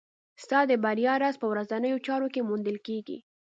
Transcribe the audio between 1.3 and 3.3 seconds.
په ورځنیو چارو کې موندل کېږي.